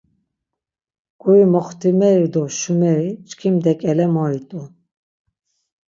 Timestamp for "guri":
1.21-1.43